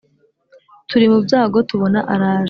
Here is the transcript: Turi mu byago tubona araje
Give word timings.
Turi 0.89 1.05
mu 1.13 1.19
byago 1.25 1.57
tubona 1.69 1.99
araje 2.13 2.39